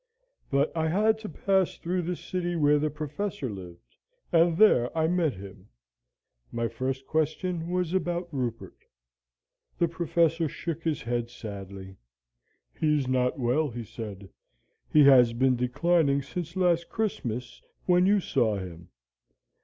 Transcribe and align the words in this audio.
But 0.49 0.75
I 0.75 0.87
had 0.87 1.19
to 1.19 1.29
pass 1.29 1.77
through 1.77 2.01
the 2.01 2.15
city 2.15 2.55
where 2.55 2.79
the 2.79 2.89
Professor 2.89 3.51
lived, 3.51 3.97
and 4.31 4.57
there 4.57 4.89
I 4.97 5.07
met 5.07 5.35
him. 5.35 5.67
My 6.51 6.67
first 6.67 7.05
question 7.05 7.69
was 7.69 7.93
about 7.93 8.27
Rupert. 8.33 8.79
The 9.77 9.87
Professor 9.87 10.49
shook 10.49 10.81
his 10.83 11.03
head 11.03 11.29
sadly. 11.29 11.97
'He's 12.73 13.07
not 13.07 13.35
so 13.35 13.41
well,' 13.43 13.69
he 13.69 13.83
said; 13.83 14.31
'he 14.91 15.03
has 15.03 15.33
been 15.33 15.55
declining 15.55 16.23
since 16.23 16.55
last 16.55 16.89
Christmas, 16.89 17.61
when 17.85 18.07
you 18.07 18.19
saw 18.19 18.57
him. 18.57 18.89